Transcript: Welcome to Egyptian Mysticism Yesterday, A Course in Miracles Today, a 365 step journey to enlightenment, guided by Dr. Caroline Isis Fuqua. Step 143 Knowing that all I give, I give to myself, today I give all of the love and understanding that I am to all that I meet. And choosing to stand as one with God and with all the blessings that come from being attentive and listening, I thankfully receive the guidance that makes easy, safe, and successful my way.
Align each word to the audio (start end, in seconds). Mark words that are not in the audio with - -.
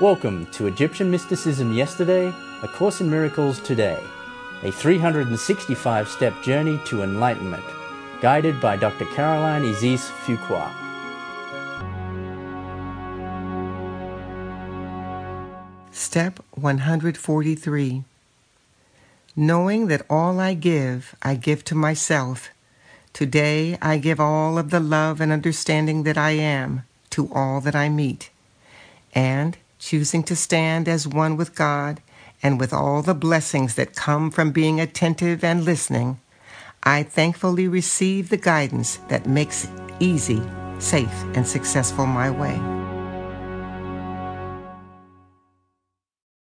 Welcome 0.00 0.46
to 0.52 0.66
Egyptian 0.66 1.10
Mysticism 1.10 1.74
Yesterday, 1.74 2.32
A 2.62 2.68
Course 2.68 3.02
in 3.02 3.10
Miracles 3.10 3.60
Today, 3.60 4.02
a 4.62 4.72
365 4.72 6.08
step 6.08 6.42
journey 6.42 6.80
to 6.86 7.02
enlightenment, 7.02 7.62
guided 8.22 8.62
by 8.62 8.78
Dr. 8.78 9.04
Caroline 9.04 9.62
Isis 9.62 10.08
Fuqua. 10.08 10.72
Step 15.92 16.40
143 16.52 18.02
Knowing 19.36 19.88
that 19.88 20.06
all 20.08 20.40
I 20.40 20.54
give, 20.54 21.14
I 21.22 21.34
give 21.34 21.62
to 21.64 21.74
myself, 21.74 22.48
today 23.12 23.76
I 23.82 23.98
give 23.98 24.18
all 24.18 24.56
of 24.56 24.70
the 24.70 24.80
love 24.80 25.20
and 25.20 25.30
understanding 25.30 26.04
that 26.04 26.16
I 26.16 26.30
am 26.30 26.84
to 27.10 27.30
all 27.34 27.60
that 27.60 27.74
I 27.74 27.90
meet. 27.90 28.30
And 29.14 29.58
choosing 29.80 30.22
to 30.24 30.36
stand 30.36 30.86
as 30.86 31.08
one 31.08 31.36
with 31.36 31.56
God 31.56 32.00
and 32.42 32.60
with 32.60 32.72
all 32.72 33.02
the 33.02 33.14
blessings 33.14 33.74
that 33.74 33.96
come 33.96 34.30
from 34.30 34.52
being 34.52 34.78
attentive 34.80 35.42
and 35.42 35.64
listening, 35.64 36.20
I 36.84 37.02
thankfully 37.02 37.66
receive 37.66 38.28
the 38.28 38.36
guidance 38.36 38.96
that 39.08 39.26
makes 39.26 39.68
easy, 39.98 40.42
safe, 40.78 41.24
and 41.34 41.46
successful 41.46 42.06
my 42.06 42.30
way. 42.30 42.79